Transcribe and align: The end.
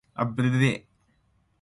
The 0.15 0.21
end. 0.23 0.81